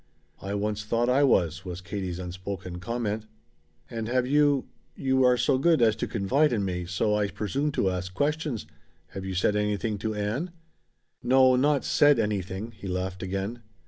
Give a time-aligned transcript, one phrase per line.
[0.41, 3.27] "I once thought I was," was Katie's unspoken comment.
[3.87, 7.71] "And have you you are so good as to confide in me, so I presume
[7.73, 8.65] to ask questions
[9.09, 10.53] have you said anything to Ann?"
[11.21, 13.61] "No, not said anything," he laughed again.